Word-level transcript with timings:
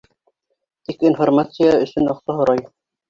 Тик 0.89 1.05
информация 1.11 1.71
өсөн 1.85 2.11
аҡса 2.15 2.39
һорай. 2.41 2.65